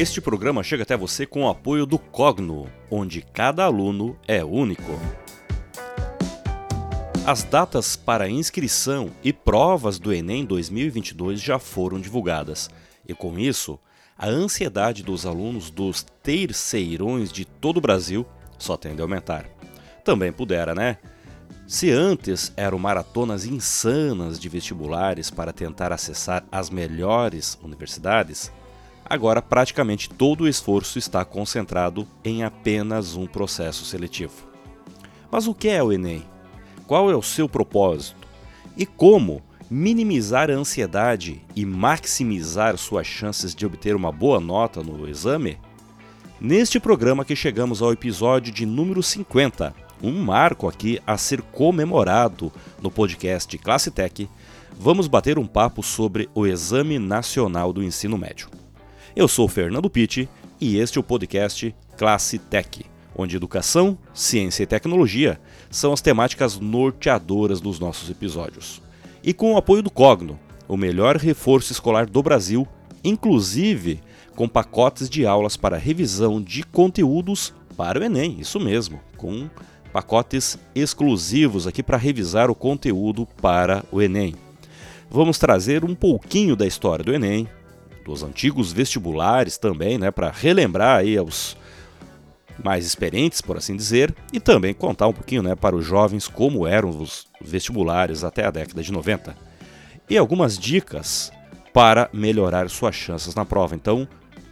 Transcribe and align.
Este 0.00 0.18
programa 0.18 0.62
chega 0.62 0.82
até 0.82 0.96
você 0.96 1.26
com 1.26 1.42
o 1.42 1.48
apoio 1.50 1.84
do 1.84 1.98
Cogno, 1.98 2.66
onde 2.90 3.20
cada 3.20 3.64
aluno 3.66 4.16
é 4.26 4.42
único. 4.42 4.98
As 7.26 7.42
datas 7.42 7.96
para 7.96 8.26
inscrição 8.26 9.10
e 9.22 9.30
provas 9.30 9.98
do 9.98 10.10
Enem 10.10 10.46
2022 10.46 11.38
já 11.38 11.58
foram 11.58 12.00
divulgadas, 12.00 12.70
e 13.06 13.12
com 13.12 13.38
isso, 13.38 13.78
a 14.16 14.26
ansiedade 14.26 15.02
dos 15.02 15.26
alunos 15.26 15.70
dos 15.70 16.06
terceirões 16.22 17.30
de 17.30 17.44
todo 17.44 17.76
o 17.76 17.82
Brasil 17.82 18.24
só 18.58 18.78
tende 18.78 19.02
a 19.02 19.04
aumentar. 19.04 19.50
Também 20.02 20.32
pudera, 20.32 20.74
né? 20.74 20.96
Se 21.66 21.90
antes 21.90 22.54
eram 22.56 22.78
maratonas 22.78 23.44
insanas 23.44 24.40
de 24.40 24.48
vestibulares 24.48 25.30
para 25.30 25.52
tentar 25.52 25.92
acessar 25.92 26.42
as 26.50 26.70
melhores 26.70 27.58
universidades, 27.62 28.50
agora 29.10 29.42
praticamente 29.42 30.08
todo 30.08 30.42
o 30.42 30.48
esforço 30.48 30.96
está 30.96 31.24
concentrado 31.24 32.06
em 32.24 32.44
apenas 32.44 33.16
um 33.16 33.26
processo 33.26 33.84
seletivo. 33.84 34.48
Mas 35.28 35.48
o 35.48 35.54
que 35.54 35.68
é 35.68 35.82
o 35.82 35.92
Enem? 35.92 36.24
Qual 36.86 37.10
é 37.10 37.16
o 37.16 37.22
seu 37.22 37.48
propósito? 37.48 38.28
E 38.76 38.86
como 38.86 39.42
minimizar 39.68 40.48
a 40.48 40.54
ansiedade 40.54 41.42
e 41.56 41.66
maximizar 41.66 42.76
suas 42.76 43.06
chances 43.06 43.52
de 43.52 43.66
obter 43.66 43.96
uma 43.96 44.12
boa 44.12 44.38
nota 44.38 44.80
no 44.80 45.08
exame? 45.08 45.58
Neste 46.40 46.78
programa 46.78 47.24
que 47.24 47.34
chegamos 47.34 47.82
ao 47.82 47.92
episódio 47.92 48.52
de 48.52 48.64
número 48.64 49.02
50, 49.02 49.74
um 50.00 50.22
marco 50.22 50.68
aqui 50.68 51.00
a 51.04 51.18
ser 51.18 51.42
comemorado 51.42 52.52
no 52.80 52.90
podcast 52.90 53.58
Classe 53.58 53.90
Tech, 53.90 54.28
vamos 54.78 55.08
bater 55.08 55.38
um 55.38 55.46
papo 55.46 55.82
sobre 55.82 56.30
o 56.32 56.46
Exame 56.46 56.98
Nacional 56.98 57.72
do 57.72 57.82
Ensino 57.82 58.16
Médio. 58.16 58.59
Eu 59.16 59.26
sou 59.26 59.48
Fernando 59.48 59.90
Pitti 59.90 60.28
e 60.60 60.78
este 60.78 60.96
é 60.96 61.00
o 61.00 61.04
podcast 61.04 61.74
Classe 61.96 62.38
Tech, 62.38 62.86
onde 63.16 63.34
educação, 63.34 63.98
ciência 64.14 64.62
e 64.62 64.66
tecnologia 64.66 65.40
são 65.68 65.92
as 65.92 66.00
temáticas 66.00 66.60
norteadoras 66.60 67.60
dos 67.60 67.80
nossos 67.80 68.08
episódios. 68.08 68.80
E 69.20 69.34
com 69.34 69.54
o 69.54 69.56
apoio 69.56 69.82
do 69.82 69.90
Cogno, 69.90 70.38
o 70.68 70.76
melhor 70.76 71.16
reforço 71.16 71.72
escolar 71.72 72.06
do 72.06 72.22
Brasil, 72.22 72.66
inclusive 73.02 74.00
com 74.36 74.48
pacotes 74.48 75.10
de 75.10 75.26
aulas 75.26 75.56
para 75.56 75.76
revisão 75.76 76.40
de 76.40 76.62
conteúdos 76.62 77.52
para 77.76 77.98
o 77.98 78.04
Enem, 78.04 78.36
isso 78.38 78.60
mesmo, 78.60 79.00
com 79.16 79.50
pacotes 79.92 80.56
exclusivos 80.72 81.66
aqui 81.66 81.82
para 81.82 81.96
revisar 81.96 82.48
o 82.48 82.54
conteúdo 82.54 83.26
para 83.42 83.84
o 83.90 84.00
Enem. 84.00 84.36
Vamos 85.10 85.36
trazer 85.36 85.84
um 85.84 85.96
pouquinho 85.96 86.54
da 86.54 86.64
história 86.64 87.04
do 87.04 87.12
Enem, 87.12 87.48
dos 88.04 88.22
antigos 88.22 88.72
vestibulares 88.72 89.58
também, 89.58 89.98
né, 89.98 90.10
para 90.10 90.30
relembrar 90.30 90.98
aí 90.98 91.16
aos 91.16 91.56
mais 92.62 92.84
experientes, 92.84 93.40
por 93.40 93.56
assim 93.56 93.76
dizer, 93.76 94.14
e 94.32 94.38
também 94.38 94.74
contar 94.74 95.06
um 95.06 95.12
pouquinho, 95.12 95.42
né, 95.42 95.54
para 95.54 95.74
os 95.74 95.84
jovens 95.84 96.28
como 96.28 96.66
eram 96.66 96.90
os 96.90 97.26
vestibulares 97.40 98.22
até 98.22 98.44
a 98.44 98.50
década 98.50 98.82
de 98.82 98.92
90. 98.92 99.34
E 100.08 100.18
algumas 100.18 100.58
dicas 100.58 101.32
para 101.72 102.10
melhorar 102.12 102.68
suas 102.68 102.94
chances 102.94 103.34
na 103.34 103.44
prova. 103.44 103.74
Então, 103.74 104.08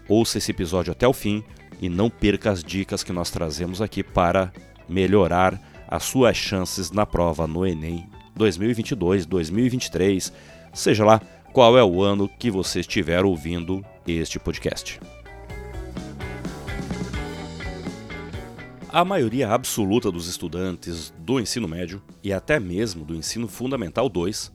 ouça 0.09 0.39
esse 0.39 0.51
episódio 0.51 0.93
até 0.93 1.07
o 1.07 1.12
fim 1.12 1.43
e 1.81 1.89
não 1.89 2.09
perca 2.09 2.51
as 2.51 2.62
dicas 2.62 3.03
que 3.03 3.12
nós 3.12 3.31
trazemos 3.31 3.83
aqui 3.83 4.03
para 4.03 4.53
melhorar 4.89 5.61
as 5.89 6.05
suas 6.05 6.37
chances 6.37 6.91
na 6.91 7.05
prova 7.05 7.47
no 7.47 7.67
Enem 7.67 8.09
2022, 8.37 9.27
2023, 9.27 10.33
seja 10.73 11.05
lá 11.05 11.21
qual 11.53 11.79
é 11.79 11.83
o 11.83 12.03
ano 12.03 12.29
que 12.29 12.51
você 12.51 12.81
estiver 12.81 13.25
ouvindo 13.25 13.85
este 14.07 14.39
podcast. 14.39 15.01
A 18.91 19.05
maioria 19.05 19.51
absoluta 19.51 20.11
dos 20.11 20.29
estudantes 20.29 21.13
do 21.19 21.39
ensino 21.39 21.69
médio 21.69 22.03
e 22.23 22.33
até 22.33 22.59
mesmo 22.59 23.05
do 23.05 23.15
ensino 23.15 23.47
fundamental 23.47 24.09
2 24.09 24.50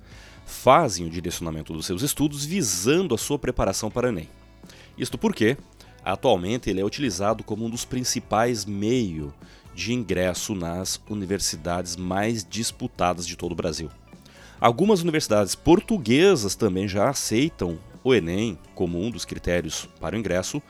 fazem 0.45 1.05
o 1.05 1.09
direcionamento 1.09 1.71
dos 1.71 1.85
seus 1.85 2.01
estudos 2.01 2.43
visando 2.43 3.13
a 3.13 3.17
sua 3.17 3.37
preparação 3.37 3.91
para 3.91 4.07
o 4.07 4.09
Enem. 4.09 4.27
Isto 4.97 5.17
porque, 5.17 5.57
atualmente, 6.03 6.69
ele 6.69 6.81
é 6.81 6.85
utilizado 6.85 7.43
como 7.43 7.65
um 7.65 7.69
dos 7.69 7.85
principais 7.85 8.65
meios 8.65 9.31
de 9.73 9.93
ingresso 9.93 10.53
nas 10.55 11.01
universidades 11.09 11.95
mais 11.95 12.45
disputadas 12.47 13.25
de 13.25 13.35
todo 13.35 13.51
o 13.51 13.55
Brasil. 13.55 13.89
Algumas 14.63 15.01
universidades 15.01 15.55
portuguesas 15.55 16.55
também 16.55 16.87
já 16.87 17.09
aceitam 17.09 17.77
o 18.01 18.15
Enem 18.15 18.57
como 18.73 18.97
um 18.97 19.11
dos 19.11 19.25
critérios 19.25 19.89
para 19.99 20.15
o 20.15 20.17
ingresso, 20.17 20.61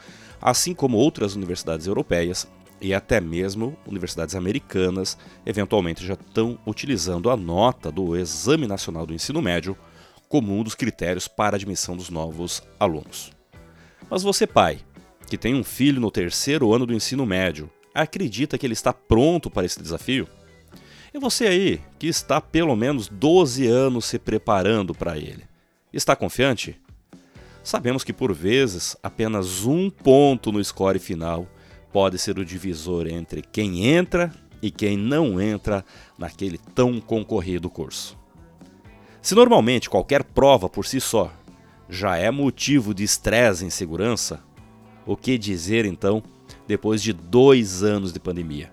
assim 0.41 0.73
como 0.73 0.97
outras 0.97 1.35
universidades 1.35 1.85
europeias 1.85 2.47
e 2.81 2.91
até 2.91 3.21
mesmo 3.21 3.77
universidades 3.85 4.33
americanas 4.33 5.15
eventualmente 5.45 6.03
já 6.03 6.15
estão 6.15 6.57
utilizando 6.65 7.29
a 7.29 7.37
nota 7.37 7.91
do 7.91 8.17
Exame 8.17 8.65
Nacional 8.65 9.05
do 9.05 9.13
Ensino 9.13 9.43
Médio 9.43 9.77
como 10.27 10.57
um 10.57 10.63
dos 10.63 10.73
critérios 10.73 11.27
para 11.27 11.55
a 11.55 11.57
admissão 11.57 11.95
dos 11.95 12.09
novos 12.09 12.63
alunos. 12.79 13.31
Mas 14.09 14.23
você, 14.23 14.47
pai, 14.47 14.79
que 15.27 15.37
tem 15.37 15.53
um 15.53 15.63
filho 15.63 16.01
no 16.01 16.09
terceiro 16.09 16.73
ano 16.73 16.87
do 16.87 16.95
ensino 16.95 17.27
médio, 17.27 17.69
acredita 17.93 18.57
que 18.57 18.65
ele 18.65 18.73
está 18.73 18.91
pronto 18.91 19.51
para 19.51 19.67
esse 19.67 19.79
desafio? 19.79 20.27
E 21.13 21.19
você 21.19 21.45
aí, 21.45 21.81
que 21.99 22.07
está 22.07 22.41
pelo 22.41 22.75
menos 22.75 23.07
12 23.07 23.67
anos 23.67 24.05
se 24.05 24.17
preparando 24.17 24.95
para 24.95 25.15
ele, 25.15 25.43
está 25.93 26.15
confiante? 26.15 26.75
Sabemos 27.63 28.03
que 28.03 28.11
por 28.11 28.33
vezes 28.33 28.97
apenas 29.03 29.63
um 29.63 29.91
ponto 29.91 30.51
no 30.51 30.63
score 30.63 30.97
final 30.97 31.47
pode 31.91 32.17
ser 32.17 32.39
o 32.39 32.45
divisor 32.45 33.05
entre 33.05 33.43
quem 33.43 33.85
entra 33.85 34.33
e 34.59 34.71
quem 34.71 34.97
não 34.97 35.39
entra 35.39 35.85
naquele 36.17 36.57
tão 36.57 36.99
concorrido 36.99 37.69
curso. 37.69 38.17
Se 39.21 39.35
normalmente 39.35 39.91
qualquer 39.91 40.23
prova 40.23 40.67
por 40.67 40.83
si 40.83 40.99
só 40.99 41.31
já 41.87 42.17
é 42.17 42.31
motivo 42.31 42.91
de 42.91 43.03
estresse 43.03 43.63
e 43.63 43.67
insegurança, 43.67 44.43
o 45.05 45.15
que 45.15 45.37
dizer 45.37 45.85
então 45.85 46.23
depois 46.67 47.03
de 47.03 47.13
dois 47.13 47.83
anos 47.83 48.11
de 48.11 48.19
pandemia? 48.19 48.72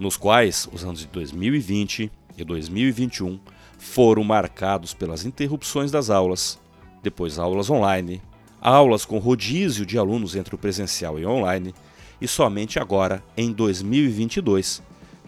Nos 0.00 0.16
quais 0.16 0.66
os 0.72 0.82
anos 0.82 1.00
de 1.00 1.06
2020 1.08 2.10
e 2.38 2.42
2021 2.42 3.38
foram 3.78 4.24
marcados 4.24 4.94
pelas 4.94 5.26
interrupções 5.26 5.90
das 5.90 6.08
aulas, 6.08 6.58
depois 7.02 7.38
aulas 7.38 7.68
online, 7.68 8.22
aulas 8.62 9.04
com 9.04 9.18
rodízio 9.18 9.84
de 9.84 9.98
alunos 9.98 10.34
entre 10.34 10.54
o 10.54 10.58
presencial 10.58 11.18
e 11.18 11.26
online, 11.26 11.74
e 12.18 12.26
somente 12.26 12.78
agora, 12.78 13.22
em 13.36 13.52
2022, 13.52 14.82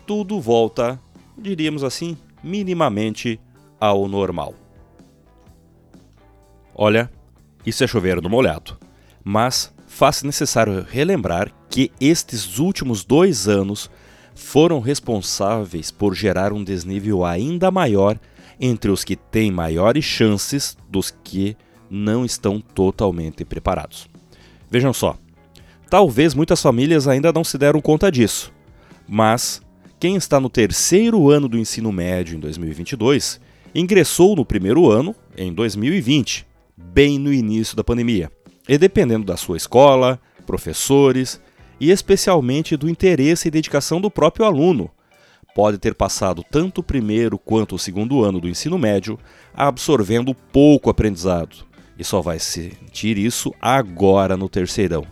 tudo 0.07 0.41
volta, 0.41 0.99
diríamos 1.37 1.85
assim, 1.85 2.17
minimamente 2.43 3.39
ao 3.79 4.09
normal. 4.09 4.55
Olha, 6.75 7.11
isso 7.67 7.85
é 7.85 7.87
chover 7.87 8.23
no 8.23 8.31
molhado, 8.31 8.79
mas 9.23 9.73
faz 9.87 10.23
necessário 10.23 10.83
relembrar 10.89 11.53
que 11.69 11.93
estes 12.01 12.59
últimos 12.59 13.05
dois 13.05 13.47
anos 13.49 13.91
foram 14.35 14.81
responsáveis 14.81 15.91
por 15.91 16.15
gerar 16.15 16.53
um 16.53 16.65
desnível 16.65 17.25
ainda 17.25 17.71
maior 17.71 18.19
entre 18.61 18.91
os 18.91 19.05
que 19.05 19.17
têm 19.17 19.51
maiores 19.51 20.05
chances 20.05 20.77
dos 20.89 21.13
que 21.23 21.57
não 21.91 22.25
estão 22.25 22.61
totalmente 22.61 23.45
preparados. 23.45 24.09
Vejam 24.71 24.93
só, 24.93 25.17
talvez 25.91 26.35
muitas 26.35 26.63
famílias 26.63 27.07
ainda 27.07 27.33
não 27.33 27.45
se 27.45 27.59
deram 27.59 27.81
conta 27.81 28.11
disso, 28.11 28.53
mas 29.07 29.61
quem 30.01 30.17
está 30.17 30.41
no 30.41 30.49
terceiro 30.49 31.31
ano 31.31 31.49
do 31.49 31.59
ensino 31.59 31.93
médio 31.93 32.37
em 32.37 32.41
2022 32.41 33.41
ingressou 33.75 34.35
no 34.35 34.45
primeiro 34.45 34.91
ano 34.91 35.15
em 35.37 35.53
2020, 35.53 36.47
bem 36.77 37.19
no 37.19 37.33
início 37.33 37.77
da 37.77 37.85
pandemia. 37.85 38.31
E 38.69 38.79
dependendo 38.79 39.25
da 39.25 39.37
sua 39.37 39.57
escola, 39.57 40.21
professores 40.47 41.41
e 41.83 41.91
especialmente 41.91 42.77
do 42.77 42.89
interesse 42.89 43.49
e 43.49 43.51
dedicação 43.51 44.01
do 44.01 44.09
próprio 44.09 44.47
aluno. 44.47 44.89
Pode 45.53 45.79
ter 45.79 45.97
passado 45.97 46.45
tanto 46.49 46.79
o 46.79 46.85
primeiro 46.85 47.37
quanto 47.37 47.75
o 47.75 47.79
segundo 47.79 48.23
ano 48.23 48.41
do 48.41 48.49
ensino 48.49 48.79
médio 48.79 49.19
absorvendo 49.53 50.33
pouco 50.33 50.89
aprendizado 50.89 51.67
e 51.99 52.05
só 52.05 52.21
vai 52.21 52.39
sentir 52.39 53.19
isso 53.19 53.53
agora 53.61 54.37
no 54.37 54.49
terceirão. 54.49 55.05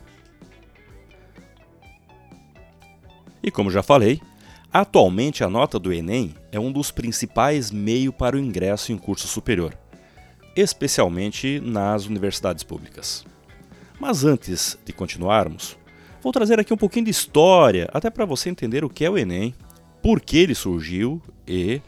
E 3.43 3.50
como 3.50 3.69
já 3.69 3.82
falei, 3.82 4.20
atualmente 4.73 5.43
a 5.43 5.50
nota 5.50 5.76
do 5.76 5.93
Enem 5.93 6.37
é 6.52 6.61
um 6.61 6.70
dos 6.70 6.93
principais 6.93 7.73
meios 7.73 8.14
para 8.14 8.37
o 8.37 8.38
ingresso 8.38 8.93
em 8.93 8.96
curso 8.96 9.26
superior, 9.26 9.76
especialmente 10.55 11.58
nas 11.58 12.06
universidades 12.06 12.62
públicas. 12.62 13.25
Mas 13.99 14.25
antes 14.25 14.78
de 14.84 14.93
continuarmos, 14.93 15.76
Vou 16.22 16.32
trazer 16.32 16.61
aqui 16.61 16.72
um 16.72 16.76
pouquinho 16.76 17.06
de 17.06 17.11
história, 17.11 17.88
até 17.94 18.11
para 18.11 18.26
você 18.26 18.50
entender 18.50 18.84
o 18.84 18.90
que 18.90 19.05
é 19.05 19.11
o 19.11 19.17
Enem, 19.17 19.55
por 20.02 20.20
que 20.20 20.37
ele 20.37 20.55
surgiu 20.55 21.20
e 21.49 21.81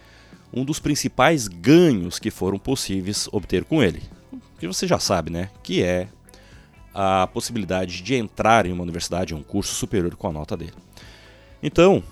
um 0.53 0.65
dos 0.65 0.79
principais 0.79 1.49
ganhos 1.49 2.19
que 2.19 2.31
foram 2.31 2.59
possíveis 2.59 3.29
obter 3.31 3.65
com 3.65 3.83
ele. 3.83 4.03
Que 4.59 4.67
você 4.67 4.87
já 4.87 4.99
sabe, 4.99 5.31
né? 5.31 5.51
Que 5.63 5.83
é 5.83 6.09
a 6.95 7.27
possibilidade 7.27 8.03
de 8.03 8.15
entrar 8.15 8.65
em 8.65 8.73
uma 8.73 8.83
universidade, 8.83 9.35
um 9.35 9.43
curso 9.43 9.75
superior 9.75 10.15
com 10.17 10.29
a 10.29 10.33
nota 10.33 10.57
dele. 10.57 10.75
Então, 11.63 12.03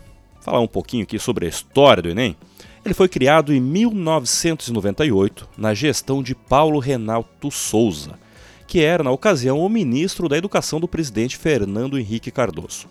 falar 0.43 0.61
um 0.61 0.69
pouquinho 0.69 1.05
aqui 1.05 1.19
sobre 1.19 1.47
a 1.47 1.49
história 1.49 2.03
do 2.03 2.11
Enem. 2.11 2.37
Ele 2.85 2.95
foi 2.95 3.09
criado 3.09 3.53
em 3.53 3.61
1998 3.61 5.49
na 5.57 5.73
gestão 5.73 6.23
de 6.23 6.35
Paulo 6.35 6.79
Renato 6.79 7.51
Souza, 7.51 8.19
que 8.71 8.85
era 8.85 9.03
na 9.03 9.11
ocasião 9.11 9.59
o 9.59 9.69
ministro 9.69 10.29
da 10.29 10.39
Educação 10.39 10.79
do 10.79 10.87
presidente 10.87 11.37
Fernando 11.37 11.99
Henrique 11.99 12.31
Cardoso. 12.31 12.87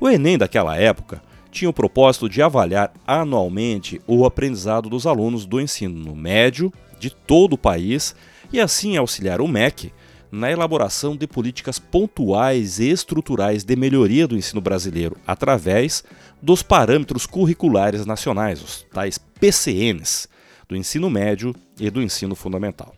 O 0.00 0.08
Enem 0.08 0.36
daquela 0.36 0.76
época 0.76 1.22
tinha 1.48 1.70
o 1.70 1.72
propósito 1.72 2.28
de 2.28 2.42
avaliar 2.42 2.92
anualmente 3.06 4.00
o 4.04 4.26
aprendizado 4.26 4.90
dos 4.90 5.06
alunos 5.06 5.46
do 5.46 5.60
ensino 5.60 6.16
médio 6.16 6.72
de 6.98 7.08
todo 7.08 7.52
o 7.52 7.58
país 7.58 8.16
e 8.52 8.58
assim 8.58 8.96
auxiliar 8.96 9.40
o 9.40 9.46
MEC 9.46 9.92
na 10.28 10.50
elaboração 10.50 11.16
de 11.16 11.28
políticas 11.28 11.78
pontuais 11.78 12.80
e 12.80 12.90
estruturais 12.90 13.62
de 13.62 13.76
melhoria 13.76 14.26
do 14.26 14.36
ensino 14.36 14.60
brasileiro 14.60 15.16
através 15.24 16.02
dos 16.42 16.64
parâmetros 16.64 17.26
curriculares 17.26 18.04
nacionais, 18.04 18.60
os 18.60 18.84
tais 18.92 19.18
PCNs, 19.18 20.26
do 20.68 20.74
ensino 20.74 21.08
médio 21.08 21.54
e 21.78 21.88
do 21.90 22.02
ensino 22.02 22.34
fundamental. 22.34 22.92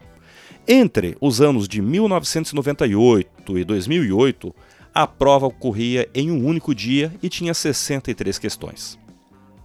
Entre 0.70 1.16
os 1.18 1.40
anos 1.40 1.66
de 1.66 1.80
1998 1.80 3.58
e 3.58 3.64
2008, 3.64 4.54
a 4.94 5.06
prova 5.06 5.46
ocorria 5.46 6.06
em 6.14 6.30
um 6.30 6.44
único 6.44 6.74
dia 6.74 7.10
e 7.22 7.30
tinha 7.30 7.54
63 7.54 8.38
questões. 8.38 8.98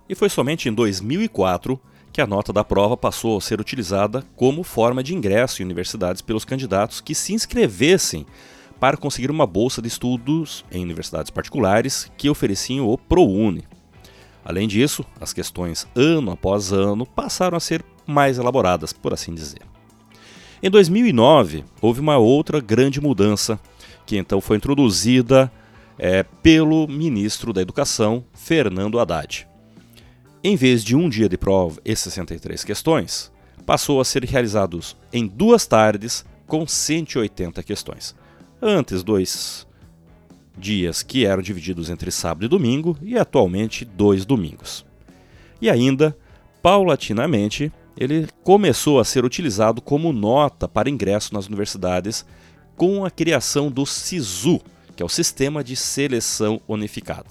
E 0.07 0.15
foi 0.15 0.29
somente 0.29 0.69
em 0.69 0.73
2004 0.73 1.77
que 2.13 2.21
a 2.21 2.27
nota 2.27 2.53
da 2.53 2.63
prova 2.63 2.95
passou 2.95 3.37
a 3.37 3.41
ser 3.41 3.59
utilizada 3.59 4.23
como 4.37 4.63
forma 4.63 5.03
de 5.03 5.13
ingresso 5.13 5.61
em 5.61 5.65
universidades 5.65 6.21
pelos 6.21 6.45
candidatos 6.45 7.01
que 7.01 7.13
se 7.13 7.33
inscrevessem 7.33 8.25
para 8.79 8.95
conseguir 8.95 9.29
uma 9.29 9.45
bolsa 9.45 9.81
de 9.81 9.89
estudos 9.89 10.63
em 10.71 10.81
universidades 10.81 11.31
particulares 11.31 12.09
que 12.17 12.29
ofereciam 12.29 12.87
o 12.87 12.97
ProUni. 12.97 13.65
Além 14.45 14.69
disso, 14.69 15.03
as 15.19 15.33
questões 15.33 15.85
ano 15.93 16.31
após 16.31 16.71
ano 16.71 17.05
passaram 17.05 17.57
a 17.57 17.61
ser 17.61 17.83
mais 18.07 18.37
elaboradas, 18.37 18.93
por 18.93 19.13
assim 19.13 19.33
dizer. 19.33 19.72
Em 20.65 20.69
2009, 20.69 21.65
houve 21.81 21.99
uma 21.99 22.17
outra 22.17 22.61
grande 22.61 23.01
mudança 23.01 23.59
que 24.05 24.15
então 24.15 24.39
foi 24.39 24.55
introduzida 24.55 25.51
é, 25.99 26.23
pelo 26.23 26.87
ministro 26.87 27.51
da 27.51 27.61
Educação, 27.61 28.23
Fernando 28.31 28.97
Haddad. 28.97 29.45
Em 30.41 30.55
vez 30.55 30.81
de 30.81 30.95
um 30.95 31.09
dia 31.09 31.27
de 31.27 31.37
prova 31.37 31.81
e 31.83 31.93
63 31.93 32.63
questões, 32.63 33.29
passou 33.65 33.99
a 33.99 34.05
ser 34.05 34.23
realizados 34.23 34.95
em 35.11 35.27
duas 35.27 35.67
tardes 35.67 36.23
com 36.47 36.65
180 36.65 37.61
questões. 37.61 38.15
Antes, 38.61 39.03
dois 39.03 39.67
dias 40.57 41.03
que 41.03 41.25
eram 41.25 41.41
divididos 41.41 41.89
entre 41.89 42.09
sábado 42.09 42.45
e 42.45 42.47
domingo, 42.47 42.97
e 43.01 43.17
atualmente 43.17 43.83
dois 43.83 44.23
domingos. 44.23 44.85
E 45.61 45.69
ainda, 45.69 46.15
paulatinamente, 46.61 47.69
ele 47.97 48.27
começou 48.43 48.99
a 48.99 49.05
ser 49.05 49.23
utilizado 49.23 49.81
como 49.81 50.11
nota 50.11 50.67
para 50.67 50.89
ingresso 50.89 51.33
nas 51.33 51.47
universidades 51.47 52.25
com 52.75 53.05
a 53.05 53.11
criação 53.11 53.69
do 53.69 53.85
SISU, 53.85 54.59
que 54.95 55.03
é 55.03 55.05
o 55.05 55.09
Sistema 55.09 55.63
de 55.63 55.75
Seleção 55.75 56.59
Unificada. 56.67 57.29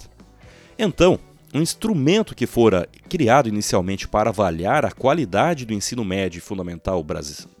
Então, 0.77 1.19
um 1.53 1.61
instrumento 1.61 2.33
que 2.33 2.47
fora 2.47 2.89
criado 3.07 3.47
inicialmente 3.47 4.07
para 4.07 4.29
avaliar 4.29 4.85
a 4.85 4.91
qualidade 4.91 5.65
do 5.65 5.73
ensino 5.73 6.03
médio 6.03 6.39
e 6.39 6.41
fundamental 6.41 7.05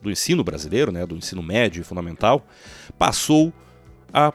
do 0.01 0.09
ensino 0.09 0.43
brasileiro, 0.43 0.91
né, 0.91 1.05
do 1.05 1.15
ensino 1.15 1.43
médio 1.43 1.81
e 1.81 1.83
fundamental, 1.83 2.45
passou 2.97 3.53
a 4.11 4.33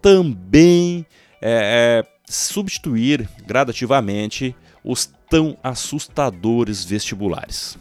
também 0.00 1.04
é, 1.40 2.02
é, 2.02 2.06
substituir 2.26 3.28
gradativamente 3.46 4.56
os 4.82 5.10
tão 5.28 5.56
assustadores 5.62 6.84
vestibulares. 6.84 7.76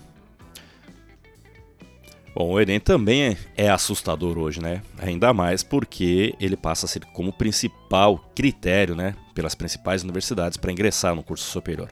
Bom, 2.35 2.51
o 2.51 2.59
Enem 2.59 2.79
também 2.79 3.37
é 3.55 3.69
assustador 3.69 4.39
hoje, 4.39 4.59
né? 4.59 4.81
Ainda 4.97 5.31
mais 5.33 5.61
porque 5.61 6.33
ele 6.39 6.57
passa 6.57 6.87
a 6.87 6.89
ser 6.89 7.05
como 7.13 7.31
principal 7.31 8.17
critério, 8.33 8.95
né, 8.95 9.15
pelas 9.35 9.53
principais 9.53 10.03
universidades 10.03 10.57
para 10.57 10.71
ingressar 10.71 11.13
no 11.13 11.21
curso 11.21 11.45
superior. 11.45 11.91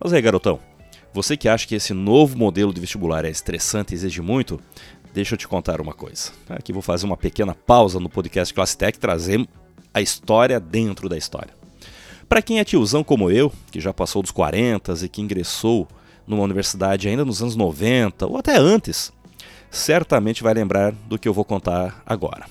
Mas 0.00 0.14
aí, 0.14 0.22
garotão, 0.22 0.58
você 1.12 1.36
que 1.36 1.48
acha 1.48 1.66
que 1.66 1.74
esse 1.74 1.92
novo 1.92 2.38
modelo 2.38 2.72
de 2.72 2.80
vestibular 2.80 3.26
é 3.26 3.30
estressante 3.30 3.92
e 3.92 3.96
exige 3.96 4.22
muito, 4.22 4.58
deixa 5.12 5.34
eu 5.34 5.38
te 5.38 5.46
contar 5.46 5.78
uma 5.78 5.92
coisa. 5.92 6.32
Aqui 6.48 6.72
vou 6.72 6.82
fazer 6.82 7.04
uma 7.04 7.16
pequena 7.16 7.54
pausa 7.54 8.00
no 8.00 8.08
podcast 8.08 8.52
Classe 8.54 8.78
Tech, 8.78 8.98
trazer 8.98 9.46
a 9.92 10.00
história 10.00 10.58
dentro 10.58 11.06
da 11.06 11.18
história. 11.18 11.54
Para 12.28 12.40
quem 12.40 12.60
é 12.60 12.64
tiozão 12.64 13.04
como 13.04 13.30
eu, 13.30 13.52
que 13.70 13.78
já 13.78 13.92
passou 13.92 14.22
dos 14.22 14.30
40 14.30 14.94
e 15.04 15.08
que 15.08 15.20
ingressou 15.20 15.86
numa 16.26 16.42
universidade 16.42 17.08
ainda 17.08 17.24
nos 17.26 17.42
anos 17.42 17.54
90 17.54 18.26
ou 18.26 18.38
até 18.38 18.56
antes, 18.56 19.12
certamente 19.74 20.42
vai 20.42 20.54
lembrar 20.54 20.92
do 20.92 21.18
que 21.18 21.28
eu 21.28 21.34
vou 21.34 21.44
contar 21.44 22.02
agora. 22.06 22.46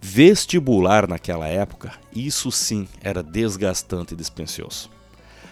Vestibular 0.00 1.08
naquela 1.08 1.46
época, 1.46 1.92
isso 2.14 2.50
sim 2.50 2.88
era 3.02 3.22
desgastante 3.22 4.14
e 4.14 4.16
dispensioso. 4.16 4.90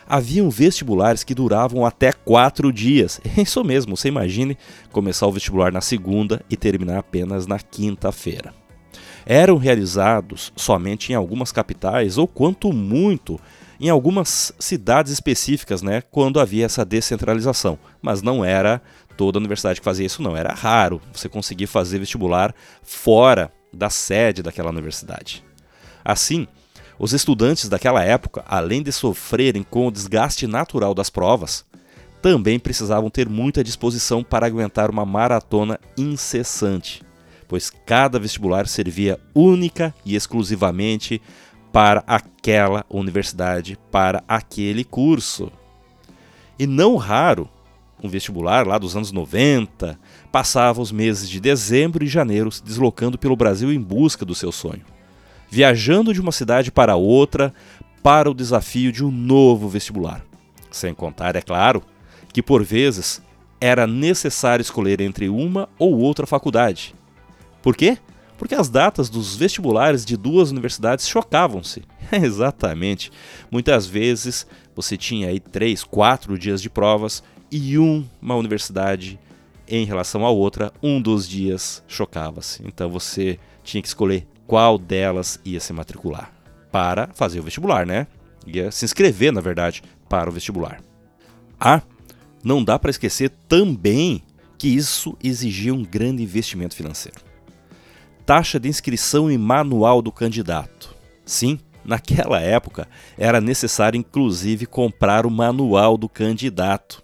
Haviam 0.08 0.48
vestibulares 0.48 1.24
que 1.24 1.34
duravam 1.34 1.84
até 1.84 2.12
quatro 2.12 2.72
dias. 2.72 3.20
É 3.36 3.42
isso 3.42 3.62
mesmo, 3.64 3.96
você 3.96 4.08
imagine 4.08 4.56
começar 4.92 5.26
o 5.26 5.32
vestibular 5.32 5.72
na 5.72 5.80
segunda 5.80 6.40
e 6.48 6.56
terminar 6.56 6.98
apenas 6.98 7.46
na 7.46 7.58
quinta-feira. 7.58 8.54
Eram 9.26 9.56
realizados 9.56 10.52
somente 10.54 11.12
em 11.12 11.16
algumas 11.16 11.50
capitais, 11.50 12.16
ou 12.16 12.28
quanto 12.28 12.72
muito, 12.72 13.40
em 13.80 13.88
algumas 13.88 14.52
cidades 14.60 15.12
específicas, 15.12 15.82
né, 15.82 16.00
quando 16.00 16.38
havia 16.38 16.64
essa 16.64 16.84
descentralização, 16.84 17.76
mas 18.00 18.22
não 18.22 18.44
era 18.44 18.80
toda 19.16 19.38
universidade 19.38 19.80
que 19.80 19.84
fazia 19.84 20.06
isso, 20.06 20.22
não. 20.22 20.36
Era 20.36 20.52
raro 20.52 21.00
você 21.12 21.28
conseguir 21.28 21.66
fazer 21.66 21.98
vestibular 21.98 22.54
fora 22.82 23.52
da 23.72 23.90
sede 23.90 24.42
daquela 24.42 24.70
universidade. 24.70 25.44
Assim, 26.04 26.46
os 26.98 27.12
estudantes 27.12 27.68
daquela 27.68 28.02
época, 28.02 28.44
além 28.46 28.82
de 28.82 28.92
sofrerem 28.92 29.62
com 29.62 29.86
o 29.86 29.90
desgaste 29.90 30.46
natural 30.46 30.94
das 30.94 31.10
provas, 31.10 31.64
também 32.22 32.58
precisavam 32.58 33.10
ter 33.10 33.28
muita 33.28 33.62
disposição 33.62 34.24
para 34.24 34.46
aguentar 34.46 34.90
uma 34.90 35.04
maratona 35.04 35.78
incessante, 35.96 37.02
pois 37.46 37.70
cada 37.70 38.18
vestibular 38.18 38.66
servia 38.66 39.20
única 39.34 39.94
e 40.04 40.16
exclusivamente 40.16 41.20
para 41.72 42.02
aquela 42.06 42.84
universidade, 42.88 43.78
para 43.90 44.24
aquele 44.26 44.82
curso. 44.82 45.52
E 46.58 46.66
não 46.66 46.96
raro, 46.96 47.50
um 48.02 48.08
vestibular 48.08 48.66
lá 48.66 48.78
dos 48.78 48.96
anos 48.96 49.12
90, 49.12 49.98
passava 50.30 50.80
os 50.80 50.92
meses 50.92 51.28
de 51.28 51.40
dezembro 51.40 52.04
e 52.04 52.08
janeiro 52.08 52.50
se 52.50 52.62
deslocando 52.62 53.18
pelo 53.18 53.36
Brasil 53.36 53.72
em 53.72 53.80
busca 53.80 54.24
do 54.24 54.34
seu 54.34 54.52
sonho, 54.52 54.82
viajando 55.50 56.12
de 56.12 56.20
uma 56.20 56.32
cidade 56.32 56.70
para 56.70 56.96
outra 56.96 57.52
para 58.02 58.30
o 58.30 58.34
desafio 58.34 58.92
de 58.92 59.04
um 59.04 59.10
novo 59.10 59.68
vestibular. 59.68 60.24
Sem 60.70 60.94
contar, 60.94 61.34
é 61.36 61.40
claro, 61.40 61.82
que 62.32 62.42
por 62.42 62.62
vezes 62.62 63.22
era 63.60 63.86
necessário 63.86 64.60
escolher 64.60 65.00
entre 65.00 65.28
uma 65.28 65.68
ou 65.78 65.98
outra 65.98 66.26
faculdade. 66.26 66.94
Por 67.62 67.74
quê? 67.74 67.98
Porque 68.38 68.54
as 68.54 68.68
datas 68.68 69.08
dos 69.08 69.34
vestibulares 69.34 70.04
de 70.04 70.16
duas 70.16 70.50
universidades 70.50 71.08
chocavam-se. 71.08 71.82
Exatamente. 72.12 73.10
Muitas 73.50 73.86
vezes 73.86 74.46
você 74.74 74.96
tinha 74.96 75.28
aí 75.28 75.40
três, 75.40 75.82
quatro 75.82 76.38
dias 76.38 76.60
de 76.60 76.68
provas 76.68 77.22
e 77.50 77.78
uma 77.78 78.34
universidade 78.34 79.18
em 79.68 79.84
relação 79.84 80.24
à 80.24 80.30
outra, 80.30 80.72
um 80.82 81.00
dos 81.00 81.28
dias 81.28 81.82
chocava-se. 81.88 82.62
Então 82.64 82.88
você 82.88 83.38
tinha 83.62 83.82
que 83.82 83.88
escolher 83.88 84.26
qual 84.46 84.78
delas 84.78 85.40
ia 85.44 85.60
se 85.60 85.72
matricular 85.72 86.32
para 86.70 87.08
fazer 87.14 87.40
o 87.40 87.42
vestibular, 87.42 87.86
né? 87.86 88.06
Ia 88.46 88.70
se 88.70 88.84
inscrever, 88.84 89.32
na 89.32 89.40
verdade, 89.40 89.82
para 90.08 90.30
o 90.30 90.32
vestibular. 90.32 90.80
Ah, 91.58 91.82
não 92.44 92.62
dá 92.62 92.78
para 92.78 92.90
esquecer 92.90 93.30
também 93.48 94.22
que 94.56 94.68
isso 94.68 95.16
exigia 95.22 95.74
um 95.74 95.82
grande 95.82 96.22
investimento 96.22 96.76
financeiro. 96.76 97.20
Taxa 98.24 98.58
de 98.58 98.68
inscrição 98.68 99.30
e 99.30 99.36
manual 99.36 100.00
do 100.00 100.12
candidato. 100.12 100.94
Sim, 101.24 101.58
naquela 101.84 102.40
época 102.40 102.86
era 103.18 103.40
necessário 103.40 103.98
inclusive 103.98 104.66
comprar 104.66 105.26
o 105.26 105.30
manual 105.30 105.96
do 105.96 106.08
candidato 106.08 107.02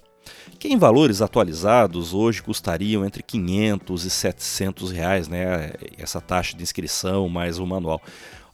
que 0.62 0.72
em 0.72 0.78
valores 0.78 1.20
atualizados 1.20 2.14
hoje 2.14 2.40
custariam 2.40 3.04
entre 3.04 3.20
500 3.20 4.04
e 4.04 4.10
700 4.10 4.92
reais, 4.92 5.26
né? 5.26 5.72
Essa 5.98 6.20
taxa 6.20 6.56
de 6.56 6.62
inscrição 6.62 7.28
mais 7.28 7.58
o 7.58 7.66
manual. 7.66 8.00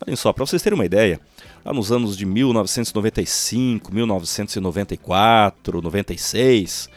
Olhem 0.03 0.17
só, 0.17 0.33
para 0.33 0.47
vocês 0.47 0.63
terem 0.63 0.79
uma 0.79 0.87
ideia, 0.87 1.21
lá 1.63 1.71
nos 1.71 1.93
anos 1.93 2.17
de 2.17 2.25
1995, 2.25 3.93
1994, 3.93 5.83
96, 5.83 6.89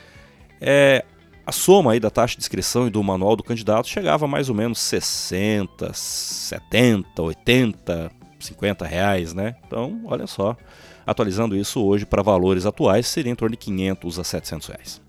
é, 0.62 1.04
a 1.46 1.52
soma 1.52 1.92
aí 1.92 2.00
da 2.00 2.10
taxa 2.10 2.36
de 2.38 2.44
inscrição 2.44 2.88
e 2.88 2.90
do 2.90 3.04
manual 3.04 3.36
do 3.36 3.44
candidato 3.44 3.90
chegava 3.90 4.24
a 4.24 4.30
mais 4.30 4.48
ou 4.48 4.56
menos 4.56 4.80
60, 4.80 5.92
70, 5.92 7.22
80, 7.22 8.12
50 8.40 8.86
reais, 8.86 9.34
né? 9.34 9.58
Então, 9.68 10.00
olha 10.06 10.26
só, 10.26 10.56
atualizando 11.06 11.56
isso 11.56 11.84
hoje 11.84 12.06
para 12.06 12.22
valores 12.22 12.66
atuais, 12.66 13.08
seria 13.08 13.32
em 13.32 13.36
torno 13.36 13.52
de 13.52 13.58
500 13.58 14.20
a 14.20 14.24
700 14.24 14.68
reais. 14.68 15.02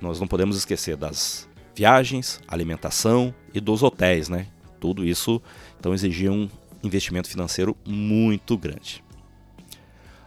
Nós 0.00 0.20
não 0.20 0.26
podemos 0.26 0.56
esquecer 0.56 0.96
das 0.96 1.48
viagens, 1.74 2.40
alimentação 2.48 3.34
e 3.52 3.60
dos 3.60 3.82
hotéis, 3.82 4.28
né? 4.28 4.46
Tudo 4.80 5.04
isso 5.04 5.40
então 5.78 5.94
exigia 5.94 6.32
um 6.32 6.48
investimento 6.82 7.28
financeiro 7.28 7.76
muito 7.86 8.56
grande. 8.56 9.02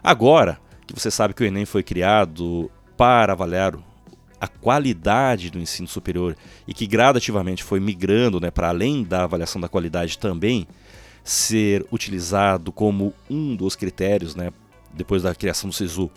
Agora 0.04 0.60
que 0.86 0.94
você 0.94 1.12
sabe 1.12 1.34
que 1.34 1.44
o 1.44 1.46
Enem 1.46 1.66
foi 1.66 1.84
criado 1.84 2.72
para 2.96 3.34
avaliar 3.34 3.78
a 4.40 4.48
qualidade 4.48 5.50
do 5.50 5.60
ensino 5.60 5.88
superior 5.88 6.36
e 6.68 6.74
que 6.74 6.88
gradativamente 6.88 7.64
foi 7.64 7.80
migrando 7.80 8.40
né, 8.40 8.50
para 8.50 8.70
além 8.70 9.04
da 9.04 9.24
avaliação 9.24 9.60
da 9.60 9.68
qualidade 9.68 10.18
também 10.18 10.68
ser 11.24 11.86
utilizado 11.92 12.72
como 12.72 13.14
um 13.30 13.56
dos 13.56 13.76
critérios, 13.76 14.36
né, 14.36 14.52
depois 14.98 15.24
da 15.24 15.36
criação 15.36 15.70
do 15.70 15.76
SISU, 15.76 16.10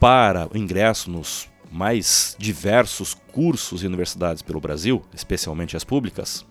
para 0.00 0.48
o 0.52 0.58
ingresso 0.58 1.10
nos 1.10 1.48
mais 1.70 2.36
diversos 2.38 3.14
cursos 3.14 3.82
e 3.82 3.86
universidades 3.86 4.42
pelo 4.42 4.60
Brasil, 4.60 5.02
especialmente 5.14 5.76
as 5.76 5.84
públicas. 5.84 6.44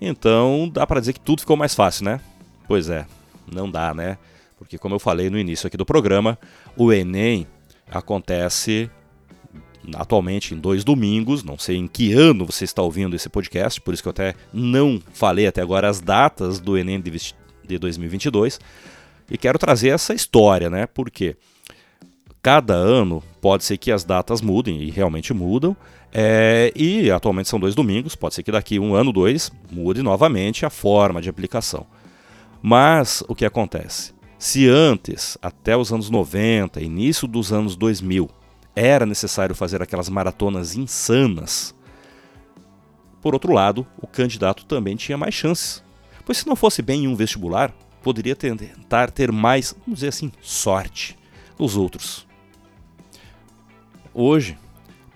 Então 0.00 0.68
dá 0.72 0.86
para 0.86 1.00
dizer 1.00 1.12
que 1.12 1.20
tudo 1.20 1.40
ficou 1.40 1.56
mais 1.56 1.74
fácil, 1.74 2.04
né? 2.06 2.20
Pois 2.66 2.88
é, 2.88 3.06
não 3.50 3.70
dá, 3.70 3.94
né? 3.94 4.18
Porque 4.58 4.78
como 4.78 4.94
eu 4.94 4.98
falei 4.98 5.30
no 5.30 5.38
início 5.38 5.66
aqui 5.66 5.76
do 5.76 5.86
programa, 5.86 6.38
o 6.76 6.92
Enem 6.92 7.46
acontece 7.90 8.90
atualmente 9.94 10.54
em 10.54 10.58
dois 10.58 10.84
domingos, 10.84 11.42
não 11.42 11.58
sei 11.58 11.76
em 11.76 11.86
que 11.86 12.12
ano 12.12 12.44
você 12.44 12.64
está 12.64 12.82
ouvindo 12.82 13.16
esse 13.16 13.28
podcast, 13.28 13.80
por 13.80 13.94
isso 13.94 14.02
que 14.02 14.08
eu 14.08 14.12
até 14.12 14.34
não 14.52 15.00
falei 15.12 15.46
até 15.46 15.62
agora 15.62 15.88
as 15.88 16.00
datas 16.00 16.60
do 16.60 16.76
Enem 16.76 17.00
de 17.00 17.78
2022, 17.78 18.60
e 19.30 19.38
quero 19.38 19.58
trazer 19.58 19.88
essa 19.88 20.12
história, 20.12 20.68
né? 20.68 20.86
Porque 20.86 21.36
cada 22.42 22.74
ano 22.74 23.22
pode 23.40 23.64
ser 23.64 23.76
que 23.76 23.92
as 23.92 24.04
datas 24.04 24.40
mudem, 24.40 24.82
e 24.82 24.90
realmente 24.90 25.32
mudam, 25.32 25.76
é, 26.12 26.72
e 26.74 27.10
atualmente 27.10 27.48
são 27.48 27.60
dois 27.60 27.74
domingos, 27.74 28.16
pode 28.16 28.34
ser 28.34 28.42
que 28.42 28.50
daqui 28.50 28.78
um 28.78 28.94
ano, 28.94 29.12
dois, 29.12 29.52
mude 29.70 30.02
novamente 30.02 30.66
a 30.66 30.70
forma 30.70 31.20
de 31.22 31.28
aplicação. 31.28 31.86
Mas 32.62 33.22
o 33.28 33.34
que 33.34 33.44
acontece? 33.44 34.12
Se 34.38 34.68
antes, 34.68 35.38
até 35.40 35.76
os 35.76 35.92
anos 35.92 36.10
90, 36.10 36.80
início 36.80 37.28
dos 37.28 37.52
anos 37.52 37.76
2000, 37.76 38.28
era 38.74 39.04
necessário 39.04 39.54
fazer 39.54 39.82
aquelas 39.82 40.08
maratonas 40.08 40.74
insanas, 40.74 41.74
por 43.20 43.34
outro 43.34 43.52
lado, 43.52 43.86
o 44.00 44.06
candidato 44.06 44.64
também 44.64 44.96
tinha 44.96 45.18
mais 45.18 45.34
chances. 45.34 45.82
Pois 46.24 46.38
se 46.38 46.46
não 46.46 46.56
fosse 46.56 46.80
bem 46.80 47.04
em 47.04 47.08
um 47.08 47.14
vestibular, 47.14 47.72
poderia 48.02 48.36
tentar 48.36 49.10
ter 49.10 49.30
mais, 49.30 49.74
vamos 49.84 50.00
dizer 50.00 50.08
assim, 50.08 50.32
sorte 50.40 51.16
nos 51.58 51.76
outros. 51.76 52.26
Hoje, 54.12 54.58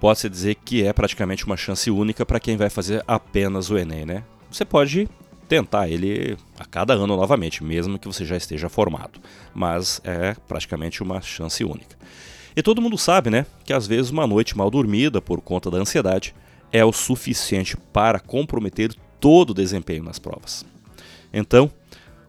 pode-se 0.00 0.28
dizer 0.28 0.56
que 0.56 0.84
é 0.84 0.92
praticamente 0.92 1.46
uma 1.46 1.56
chance 1.56 1.90
única 1.90 2.24
para 2.24 2.40
quem 2.40 2.56
vai 2.56 2.70
fazer 2.70 3.02
apenas 3.06 3.70
o 3.70 3.78
Enem, 3.78 4.04
né? 4.04 4.24
Você 4.50 4.64
pode 4.64 5.08
tentar 5.48 5.88
ele 5.88 6.36
a 6.58 6.64
cada 6.64 6.94
ano 6.94 7.16
novamente, 7.16 7.62
mesmo 7.62 7.98
que 7.98 8.06
você 8.06 8.24
já 8.24 8.36
esteja 8.36 8.68
formado, 8.68 9.20
mas 9.54 10.00
é 10.04 10.34
praticamente 10.46 11.02
uma 11.02 11.20
chance 11.20 11.64
única. 11.64 11.96
E 12.56 12.62
todo 12.62 12.80
mundo 12.80 12.96
sabe, 12.96 13.30
né, 13.30 13.46
que 13.64 13.72
às 13.72 13.86
vezes 13.86 14.10
uma 14.10 14.26
noite 14.26 14.56
mal 14.56 14.70
dormida 14.70 15.20
por 15.20 15.40
conta 15.40 15.70
da 15.70 15.78
ansiedade 15.78 16.34
é 16.72 16.84
o 16.84 16.92
suficiente 16.92 17.76
para 17.76 18.20
comprometer 18.20 18.94
todo 19.20 19.50
o 19.50 19.54
desempenho 19.54 20.04
nas 20.04 20.18
provas. 20.18 20.64
Então, 21.32 21.70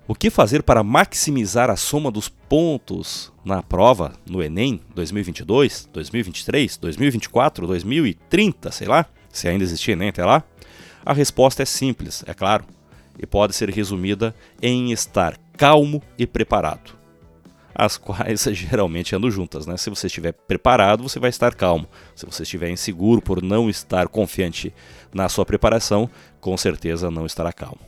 o 0.08 0.14
que 0.14 0.30
fazer 0.30 0.62
para 0.64 0.84
maximizar 0.84 1.70
a 1.70 1.76
soma 1.76 2.12
dos 2.12 2.30
pontos 2.30 3.32
na 3.44 3.64
prova 3.64 4.14
no 4.30 4.44
Enem 4.44 4.80
2022, 4.94 5.90
2023, 5.92 6.78
2024, 6.78 7.66
2030, 7.68 8.72
sei 8.72 8.88
lá, 8.88 9.06
se 9.30 9.48
ainda 9.48 9.64
existir 9.64 9.92
Enem 9.92 10.10
até 10.10 10.24
lá? 10.24 10.44
A 11.06 11.14
resposta 11.14 11.64
é 11.64 11.66
simples, 11.66 12.24
é 12.28 12.34
claro, 12.34 12.66
e 13.18 13.26
pode 13.26 13.56
ser 13.56 13.70
resumida 13.70 14.36
em 14.62 14.92
estar 14.92 15.38
calmo 15.58 16.02
e 16.18 16.28
preparado 16.28 16.96
as 17.76 17.98
quais 18.00 18.42
geralmente 18.54 19.16
andam 19.16 19.30
juntas. 19.30 19.68
Né? 19.68 19.76
Se 19.76 19.90
você 19.90 20.08
estiver 20.08 20.32
preparado, 20.32 21.04
você 21.04 21.20
vai 21.20 21.30
estar 21.30 21.54
calmo. 21.54 21.88
Se 22.16 22.26
você 22.26 22.44
estiver 22.44 22.70
inseguro 22.70 23.22
por 23.22 23.44
não 23.44 23.70
estar 23.70 24.08
confiante 24.08 24.74
na 25.14 25.28
sua 25.28 25.46
preparação, 25.46 26.10
com 26.40 26.56
certeza 26.56 27.12
não 27.12 27.26
estará 27.26 27.52
calmo. 27.52 27.82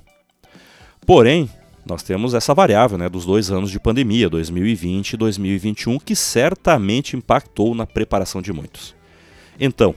Porém, 1.05 1.49
nós 1.87 2.03
temos 2.03 2.33
essa 2.33 2.53
variável 2.53 2.97
né, 2.97 3.07
dos 3.07 3.25
dois 3.25 3.49
anos 3.49 3.71
de 3.71 3.79
pandemia, 3.79 4.29
2020 4.29 5.13
e 5.13 5.17
2021, 5.17 5.99
que 5.99 6.15
certamente 6.15 7.15
impactou 7.15 7.73
na 7.73 7.85
preparação 7.85 8.41
de 8.41 8.51
muitos. 8.51 8.95
Então, 9.59 9.95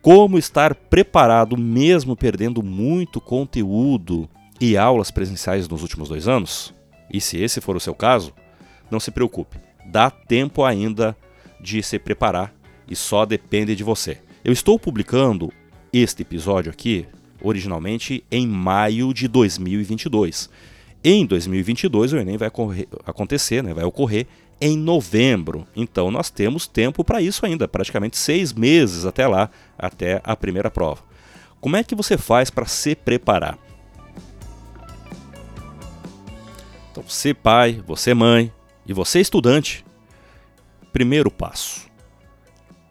como 0.00 0.38
estar 0.38 0.74
preparado 0.74 1.56
mesmo 1.56 2.16
perdendo 2.16 2.62
muito 2.62 3.20
conteúdo 3.20 4.28
e 4.60 4.76
aulas 4.76 5.10
presenciais 5.10 5.68
nos 5.68 5.82
últimos 5.82 6.08
dois 6.08 6.26
anos? 6.28 6.74
E 7.12 7.20
se 7.20 7.38
esse 7.38 7.60
for 7.60 7.76
o 7.76 7.80
seu 7.80 7.94
caso, 7.94 8.32
não 8.90 8.98
se 8.98 9.10
preocupe, 9.10 9.58
dá 9.86 10.10
tempo 10.10 10.64
ainda 10.64 11.16
de 11.60 11.82
se 11.82 11.98
preparar 11.98 12.54
e 12.88 12.96
só 12.96 13.24
depende 13.24 13.76
de 13.76 13.84
você. 13.84 14.18
Eu 14.44 14.52
estou 14.52 14.78
publicando 14.78 15.52
este 15.92 16.22
episódio 16.22 16.70
aqui 16.72 17.06
originalmente 17.42 18.24
em 18.30 18.46
maio 18.46 19.12
de 19.12 19.28
2022. 19.28 20.48
Em 21.04 21.26
2022 21.26 22.12
o 22.12 22.16
Enem 22.16 22.36
vai 22.36 22.50
acontecer, 23.06 23.62
né, 23.62 23.74
vai 23.74 23.84
ocorrer 23.84 24.26
em 24.60 24.76
novembro. 24.76 25.66
Então 25.74 26.10
nós 26.10 26.30
temos 26.30 26.66
tempo 26.66 27.02
para 27.02 27.20
isso 27.20 27.44
ainda, 27.44 27.66
praticamente 27.66 28.16
seis 28.16 28.52
meses 28.52 29.04
até 29.04 29.26
lá, 29.26 29.50
até 29.76 30.20
a 30.22 30.36
primeira 30.36 30.70
prova. 30.70 31.02
Como 31.60 31.76
é 31.76 31.82
que 31.82 31.94
você 31.94 32.16
faz 32.16 32.50
para 32.50 32.66
se 32.66 32.94
preparar? 32.94 33.58
Então, 36.90 37.02
você 37.08 37.32
pai, 37.32 37.82
você 37.86 38.12
mãe, 38.12 38.52
e 38.86 38.92
você, 38.92 39.20
estudante, 39.20 39.84
primeiro 40.92 41.30
passo: 41.30 41.86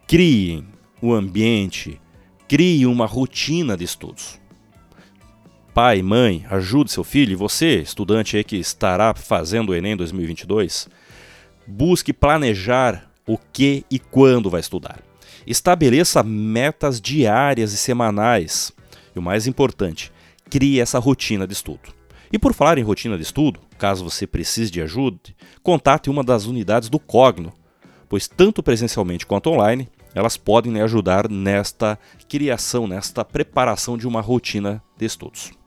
criem 0.08 0.68
o 1.01 1.13
ambiente, 1.13 2.01
crie 2.48 2.86
uma 2.88 3.06
rotina 3.06 3.77
de 3.77 3.84
estudos. 3.84 4.40
Pai, 5.73 6.01
mãe, 6.01 6.45
ajude 6.49 6.91
seu 6.91 7.01
filho, 7.01 7.37
você, 7.37 7.77
estudante 7.77 8.35
aí 8.35 8.43
que 8.43 8.57
estará 8.57 9.13
fazendo 9.13 9.69
o 9.69 9.75
Enem 9.75 9.95
2022, 9.95 10.89
busque 11.65 12.11
planejar 12.11 13.09
o 13.25 13.37
que 13.37 13.85
e 13.89 13.97
quando 13.97 14.49
vai 14.49 14.59
estudar. 14.59 14.99
Estabeleça 15.47 16.23
metas 16.23 16.99
diárias 16.99 17.71
e 17.71 17.77
semanais. 17.77 18.73
E 19.15 19.19
o 19.19 19.21
mais 19.21 19.47
importante, 19.47 20.11
crie 20.49 20.81
essa 20.81 20.99
rotina 20.99 21.47
de 21.47 21.53
estudo. 21.53 21.93
E 22.33 22.37
por 22.37 22.53
falar 22.53 22.77
em 22.77 22.83
rotina 22.83 23.15
de 23.15 23.23
estudo, 23.23 23.61
caso 23.77 24.03
você 24.03 24.27
precise 24.27 24.69
de 24.69 24.81
ajuda, 24.81 25.19
contate 25.63 26.09
uma 26.09 26.21
das 26.23 26.47
unidades 26.47 26.89
do 26.89 26.99
Cogno, 26.99 27.53
pois 28.09 28.27
tanto 28.27 28.61
presencialmente 28.61 29.25
quanto 29.25 29.49
online, 29.49 29.87
elas 30.13 30.35
podem 30.35 30.73
lhe 30.73 30.81
ajudar 30.81 31.29
nesta 31.29 31.97
criação, 32.27 32.87
nesta 32.87 33.23
preparação 33.23 33.97
de 33.97 34.05
uma 34.05 34.19
rotina 34.19 34.83
de 34.97 35.05
estudos. 35.05 35.61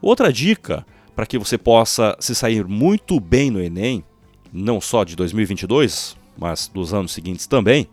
Outra 0.00 0.32
dica 0.32 0.86
para 1.14 1.26
que 1.26 1.38
você 1.38 1.56
possa 1.56 2.16
se 2.20 2.34
sair 2.34 2.66
muito 2.66 3.18
bem 3.18 3.50
no 3.50 3.60
Enem, 3.60 4.04
não 4.52 4.80
só 4.80 5.02
de 5.02 5.16
2022, 5.16 6.16
mas 6.36 6.68
dos 6.68 6.92
anos 6.92 7.12
seguintes 7.12 7.46
também, 7.46 7.88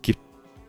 que 0.00 0.14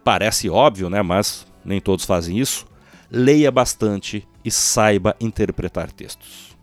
parece 0.04 0.50
óbvio, 0.50 0.90
né, 0.90 1.02
mas 1.02 1.48
nem 1.64 1.80
todos 1.80 2.04
fazem 2.04 2.38
isso, 2.38 2.66
leia 3.10 3.50
bastante 3.50 4.28
e 4.44 4.52
saiba 4.52 5.16
interpretar 5.20 5.92
textos. 5.92 6.58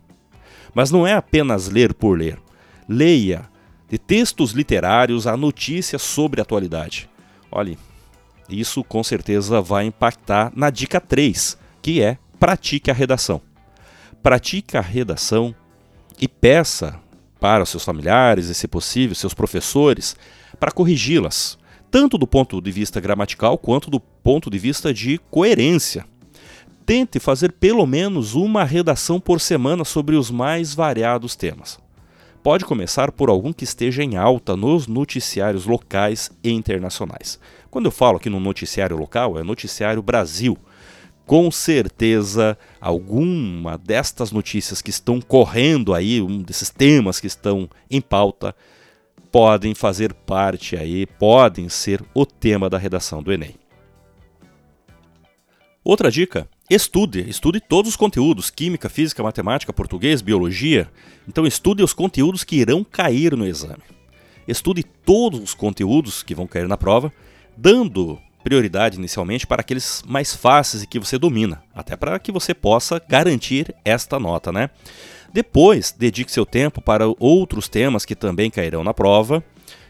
Mas 0.73 0.91
não 0.91 1.05
é 1.05 1.13
apenas 1.13 1.67
ler 1.67 1.93
por 1.93 2.17
ler. 2.17 2.39
Leia 2.87 3.49
de 3.89 3.97
textos 3.97 4.51
literários 4.51 5.27
a 5.27 5.35
notícias 5.35 6.01
sobre 6.01 6.39
a 6.39 6.43
atualidade. 6.43 7.09
Olhe, 7.51 7.77
isso 8.47 8.83
com 8.83 9.03
certeza 9.03 9.59
vai 9.59 9.85
impactar 9.85 10.51
na 10.55 10.69
dica 10.69 10.99
3, 11.01 11.57
que 11.81 12.01
é 12.01 12.17
pratique 12.39 12.91
a 12.91 12.93
redação. 12.93 13.41
Pratique 14.21 14.77
a 14.77 14.81
redação 14.81 15.55
e 16.19 16.27
peça 16.27 16.99
para 17.39 17.65
seus 17.65 17.83
familiares 17.83 18.47
e, 18.47 18.53
se 18.53 18.67
possível, 18.67 19.15
seus 19.15 19.33
professores, 19.33 20.15
para 20.59 20.71
corrigi-las, 20.71 21.57
tanto 21.89 22.17
do 22.17 22.27
ponto 22.27 22.61
de 22.61 22.71
vista 22.71 22.99
gramatical 22.99 23.57
quanto 23.57 23.89
do 23.89 23.99
ponto 23.99 24.49
de 24.49 24.59
vista 24.59 24.93
de 24.93 25.17
coerência 25.29 26.05
tente 26.85 27.19
fazer 27.19 27.53
pelo 27.53 27.85
menos 27.85 28.35
uma 28.35 28.65
redação 28.65 29.17
por 29.17 29.39
semana 29.39 29.85
sobre 29.85 30.17
os 30.17 30.29
mais 30.29 30.73
variados 30.73 31.37
temas. 31.37 31.79
pode 32.43 32.65
começar 32.65 33.13
por 33.13 33.29
algum 33.29 33.53
que 33.53 33.63
esteja 33.63 34.03
em 34.03 34.17
alta 34.17 34.57
nos 34.57 34.87
noticiários 34.87 35.65
locais 35.65 36.29
e 36.43 36.51
internacionais. 36.51 37.39
Quando 37.69 37.85
eu 37.85 37.91
falo 37.91 38.17
aqui 38.17 38.29
no 38.29 38.41
noticiário 38.41 38.97
local, 38.97 39.39
é 39.39 39.43
noticiário 39.43 40.01
Brasil. 40.01 40.57
Com 41.31 41.49
certeza, 41.49 42.57
alguma 42.81 43.77
destas 43.77 44.33
notícias 44.33 44.81
que 44.81 44.89
estão 44.89 45.21
correndo 45.21 45.93
aí, 45.93 46.21
um 46.21 46.41
desses 46.41 46.69
temas 46.69 47.21
que 47.21 47.27
estão 47.27 47.69
em 47.89 48.01
pauta, 48.01 48.53
podem 49.31 49.73
fazer 49.73 50.13
parte 50.13 50.75
aí, 50.75 51.05
podem 51.05 51.69
ser 51.69 52.03
o 52.13 52.25
tema 52.25 52.69
da 52.69 52.77
redação 52.77 53.23
do 53.23 53.31
Enem. 53.31 53.55
Outra 55.85 56.11
dica: 56.11 56.49
estude, 56.69 57.21
estude 57.29 57.61
todos 57.61 57.91
os 57.91 57.95
conteúdos: 57.95 58.49
química, 58.49 58.89
física, 58.89 59.23
matemática, 59.23 59.71
português, 59.71 60.21
biologia. 60.21 60.91
Então 61.25 61.47
estude 61.47 61.81
os 61.81 61.93
conteúdos 61.93 62.43
que 62.43 62.57
irão 62.57 62.83
cair 62.83 63.37
no 63.37 63.47
exame. 63.47 63.83
Estude 64.45 64.83
todos 64.83 65.39
os 65.39 65.53
conteúdos 65.53 66.23
que 66.23 66.35
vão 66.35 66.45
cair 66.45 66.67
na 66.67 66.75
prova, 66.75 67.09
dando 67.55 68.19
prioridade 68.43 68.97
inicialmente 68.97 69.45
para 69.45 69.61
aqueles 69.61 70.03
mais 70.07 70.35
fáceis 70.35 70.83
e 70.83 70.87
que 70.87 70.99
você 70.99 71.17
domina, 71.17 71.63
até 71.73 71.95
para 71.95 72.17
que 72.19 72.31
você 72.31 72.53
possa 72.53 73.01
garantir 73.07 73.73
esta 73.85 74.19
nota, 74.19 74.51
né? 74.51 74.69
Depois, 75.33 75.91
dedique 75.97 76.31
seu 76.31 76.45
tempo 76.45 76.81
para 76.81 77.05
outros 77.19 77.69
temas 77.69 78.03
que 78.03 78.15
também 78.15 78.51
cairão 78.51 78.83
na 78.83 78.93
prova, 78.93 79.43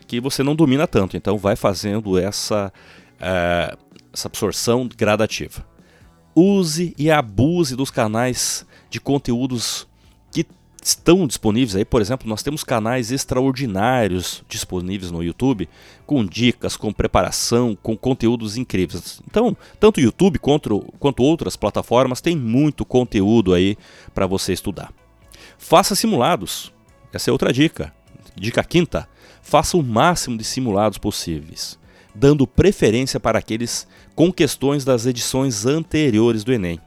que 0.07 0.19
você 0.19 0.43
não 0.43 0.55
domina 0.55 0.85
tanto. 0.85 1.17
Então, 1.17 1.37
vai 1.37 1.55
fazendo 1.55 2.19
essa, 2.19 2.71
uh, 3.19 3.77
essa 4.13 4.27
absorção 4.27 4.87
gradativa 4.95 5.65
use 6.35 6.93
e 6.97 7.11
abuse 7.11 7.75
dos 7.75 7.91
canais 7.91 8.65
de 8.89 8.99
conteúdos 8.99 9.87
estão 10.81 11.27
disponíveis 11.27 11.75
aí, 11.75 11.85
por 11.85 12.01
exemplo, 12.01 12.27
nós 12.27 12.41
temos 12.41 12.63
canais 12.63 13.11
extraordinários 13.11 14.43
disponíveis 14.49 15.11
no 15.11 15.23
YouTube, 15.23 15.69
com 16.05 16.25
dicas, 16.25 16.75
com 16.75 16.91
preparação, 16.91 17.77
com 17.81 17.95
conteúdos 17.95 18.57
incríveis. 18.57 19.21
Então, 19.27 19.55
tanto 19.79 19.97
o 19.97 20.01
YouTube 20.01 20.39
quanto, 20.39 20.81
quanto 20.99 21.23
outras 21.23 21.55
plataformas 21.55 22.21
têm 22.21 22.35
muito 22.35 22.83
conteúdo 22.83 23.53
aí 23.53 23.77
para 24.13 24.25
você 24.25 24.53
estudar. 24.53 24.91
Faça 25.57 25.95
simulados. 25.95 26.73
Essa 27.13 27.29
é 27.29 27.31
outra 27.31 27.53
dica. 27.53 27.93
Dica 28.35 28.63
quinta: 28.63 29.07
faça 29.41 29.77
o 29.77 29.83
máximo 29.83 30.37
de 30.37 30.43
simulados 30.43 30.97
possíveis 30.97 31.79
dando 32.13 32.45
preferência 32.45 33.19
para 33.19 33.39
aqueles 33.39 33.87
com 34.13 34.31
questões 34.31 34.83
das 34.83 35.05
edições 35.05 35.65
anteriores 35.65 36.43
do 36.43 36.51
Enem. 36.51 36.79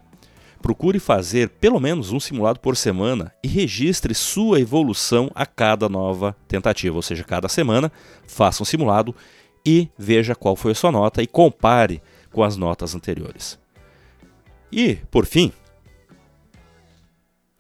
Procure 0.65 0.99
fazer 0.99 1.51
pelo 1.51 1.79
menos 1.79 2.11
um 2.11 2.19
simulado 2.19 2.59
por 2.59 2.75
semana 2.75 3.31
e 3.45 3.47
registre 3.47 4.15
sua 4.15 4.59
evolução 4.59 5.31
a 5.35 5.45
cada 5.45 5.91
nova 5.91 6.35
tentativa, 6.49 6.97
ou 6.97 7.03
seja, 7.03 7.23
cada 7.23 7.51
semana 7.51 7.93
faça 8.27 8.63
um 8.63 8.65
simulado 8.65 9.15
e 9.63 9.91
veja 9.99 10.35
qual 10.35 10.57
foi 10.57 10.73
a 10.73 10.75
sua 10.75 10.91
nota 10.91 11.23
e 11.23 11.27
compare 11.27 12.01
com 12.33 12.43
as 12.43 12.57
notas 12.57 12.95
anteriores. 12.95 13.59
E, 14.73 14.95
por 15.11 15.27
fim, 15.27 15.53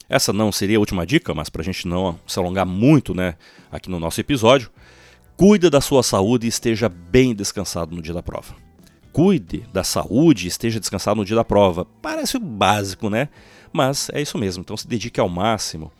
essa 0.08 0.32
não 0.32 0.50
seria 0.50 0.78
a 0.78 0.80
última 0.80 1.04
dica, 1.04 1.34
mas 1.34 1.50
para 1.50 1.60
a 1.60 1.64
gente 1.64 1.86
não 1.86 2.18
se 2.26 2.38
alongar 2.38 2.64
muito 2.64 3.14
né, 3.14 3.34
aqui 3.70 3.90
no 3.90 4.00
nosso 4.00 4.18
episódio, 4.18 4.70
Cuide 5.36 5.68
da 5.68 5.80
sua 5.80 6.02
saúde 6.02 6.46
e 6.46 6.48
esteja 6.48 6.88
bem 6.88 7.34
descansado 7.34 7.94
no 7.94 8.00
dia 8.00 8.14
da 8.14 8.22
prova. 8.22 8.63
Cuide 9.14 9.62
da 9.72 9.84
saúde 9.84 10.46
e 10.46 10.48
esteja 10.48 10.80
descansado 10.80 11.18
no 11.18 11.24
dia 11.24 11.36
da 11.36 11.44
prova. 11.44 11.86
Parece 12.02 12.36
básico, 12.36 13.08
né? 13.08 13.28
Mas 13.72 14.10
é 14.12 14.20
isso 14.20 14.36
mesmo. 14.36 14.62
Então 14.62 14.76
se 14.76 14.88
dedique 14.88 15.20
ao 15.20 15.28
máximo 15.28 15.92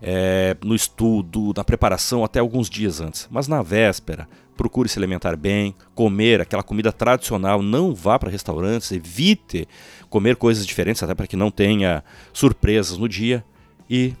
é, 0.00 0.56
no 0.64 0.72
estudo, 0.72 1.52
na 1.56 1.64
preparação, 1.64 2.22
até 2.22 2.38
alguns 2.38 2.70
dias 2.70 3.00
antes. 3.00 3.26
Mas 3.28 3.48
na 3.48 3.60
véspera, 3.60 4.28
procure 4.56 4.88
se 4.88 5.00
alimentar 5.00 5.34
bem, 5.34 5.74
comer 5.96 6.40
aquela 6.40 6.62
comida 6.62 6.92
tradicional, 6.92 7.60
não 7.60 7.92
vá 7.92 8.20
para 8.20 8.30
restaurantes, 8.30 8.92
evite 8.92 9.66
comer 10.08 10.36
coisas 10.36 10.64
diferentes, 10.64 11.02
até 11.02 11.12
para 11.12 11.26
que 11.26 11.34
não 11.34 11.50
tenha 11.50 12.04
surpresas 12.32 12.96
no 12.96 13.08
dia. 13.08 13.44
E 13.90 14.14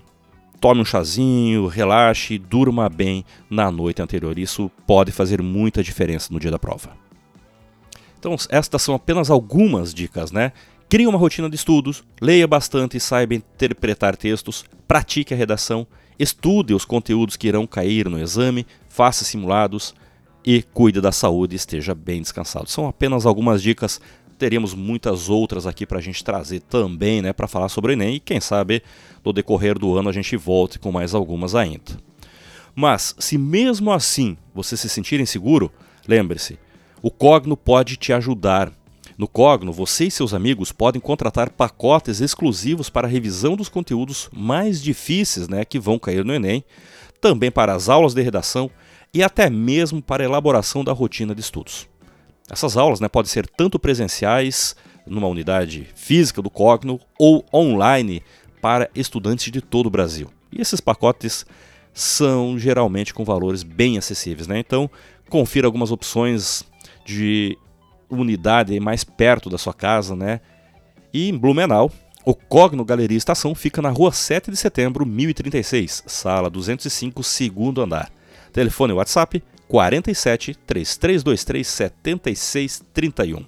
tome 0.60 0.80
um 0.80 0.84
chazinho, 0.84 1.68
relaxe, 1.68 2.36
durma 2.36 2.88
bem 2.88 3.24
na 3.48 3.70
noite 3.70 4.02
anterior. 4.02 4.36
Isso 4.40 4.68
pode 4.88 5.12
fazer 5.12 5.40
muita 5.40 5.84
diferença 5.84 6.32
no 6.32 6.40
dia 6.40 6.50
da 6.50 6.58
prova. 6.58 6.99
Então, 8.20 8.36
estas 8.50 8.82
são 8.82 8.94
apenas 8.94 9.30
algumas 9.30 9.94
dicas, 9.94 10.30
né? 10.30 10.52
Crie 10.90 11.06
uma 11.06 11.18
rotina 11.18 11.48
de 11.48 11.56
estudos, 11.56 12.04
leia 12.20 12.46
bastante 12.46 12.98
e 12.98 13.00
saiba 13.00 13.34
interpretar 13.34 14.14
textos, 14.14 14.64
pratique 14.86 15.32
a 15.32 15.36
redação, 15.36 15.86
estude 16.18 16.74
os 16.74 16.84
conteúdos 16.84 17.36
que 17.36 17.48
irão 17.48 17.66
cair 17.66 18.08
no 18.10 18.18
exame, 18.18 18.66
faça 18.90 19.24
simulados 19.24 19.94
e 20.44 20.62
cuide 20.62 21.00
da 21.00 21.12
saúde 21.12 21.54
e 21.54 21.56
esteja 21.56 21.94
bem 21.94 22.20
descansado. 22.20 22.68
São 22.68 22.86
apenas 22.86 23.24
algumas 23.24 23.62
dicas 23.62 24.00
teríamos 24.36 24.74
muitas 24.74 25.28
outras 25.28 25.66
aqui 25.66 25.86
para 25.86 25.98
a 25.98 26.02
gente 26.02 26.24
trazer 26.24 26.60
também, 26.60 27.20
né, 27.20 27.32
para 27.32 27.46
falar 27.46 27.68
sobre 27.68 27.92
o 27.92 27.94
Enem 27.94 28.16
e 28.16 28.20
quem 28.20 28.40
sabe 28.40 28.82
no 29.24 29.34
decorrer 29.34 29.78
do 29.78 29.96
ano 29.96 30.08
a 30.08 30.12
gente 30.12 30.34
volte 30.36 30.78
com 30.78 30.90
mais 30.90 31.14
algumas 31.14 31.54
ainda. 31.54 31.98
Mas 32.74 33.14
se 33.18 33.36
mesmo 33.36 33.92
assim 33.92 34.36
você 34.54 34.76
se 34.76 34.88
sentir 34.88 35.20
inseguro, 35.20 35.70
lembre-se, 36.08 36.58
o 37.02 37.10
Cogno 37.10 37.56
pode 37.56 37.96
te 37.96 38.12
ajudar. 38.12 38.72
No 39.16 39.28
Cogno, 39.28 39.72
você 39.72 40.06
e 40.06 40.10
seus 40.10 40.32
amigos 40.32 40.72
podem 40.72 41.00
contratar 41.00 41.50
pacotes 41.50 42.20
exclusivos 42.20 42.88
para 42.88 43.06
a 43.06 43.10
revisão 43.10 43.56
dos 43.56 43.68
conteúdos 43.68 44.28
mais 44.32 44.82
difíceis 44.82 45.48
né, 45.48 45.64
que 45.64 45.78
vão 45.78 45.98
cair 45.98 46.24
no 46.24 46.34
Enem, 46.34 46.64
também 47.20 47.50
para 47.50 47.74
as 47.74 47.88
aulas 47.88 48.14
de 48.14 48.22
redação 48.22 48.70
e 49.12 49.22
até 49.22 49.50
mesmo 49.50 50.00
para 50.00 50.22
a 50.22 50.26
elaboração 50.26 50.82
da 50.82 50.92
rotina 50.92 51.34
de 51.34 51.40
estudos. 51.40 51.86
Essas 52.50 52.76
aulas 52.76 53.00
né, 53.00 53.08
podem 53.08 53.30
ser 53.30 53.46
tanto 53.46 53.78
presenciais, 53.78 54.74
numa 55.06 55.28
unidade 55.28 55.88
física 55.94 56.40
do 56.40 56.50
Cogno, 56.50 57.00
ou 57.18 57.44
online 57.52 58.22
para 58.60 58.90
estudantes 58.94 59.52
de 59.52 59.60
todo 59.60 59.86
o 59.86 59.90
Brasil. 59.90 60.30
E 60.52 60.60
esses 60.60 60.80
pacotes 60.80 61.44
são 61.92 62.58
geralmente 62.58 63.12
com 63.12 63.24
valores 63.24 63.62
bem 63.62 63.98
acessíveis. 63.98 64.46
Né? 64.46 64.58
Então, 64.58 64.90
confira 65.28 65.66
algumas 65.66 65.90
opções 65.90 66.64
de 67.04 67.56
unidade 68.08 68.78
mais 68.80 69.04
perto 69.04 69.48
da 69.48 69.58
sua 69.58 69.74
casa. 69.74 70.16
Né? 70.16 70.40
E 71.12 71.28
em 71.28 71.36
Blumenau, 71.36 71.90
o 72.24 72.34
Cogno 72.34 72.84
Galeria 72.84 73.16
Estação 73.16 73.54
fica 73.54 73.80
na 73.80 73.90
rua 73.90 74.12
7 74.12 74.50
de 74.50 74.56
setembro, 74.56 75.06
1036, 75.06 76.04
sala 76.06 76.50
205, 76.50 77.22
segundo 77.22 77.80
andar. 77.80 78.10
Telefone 78.52 78.92
WhatsApp 78.92 79.42
47 79.68 80.54
3323 80.66 81.66
7631. 81.66 83.44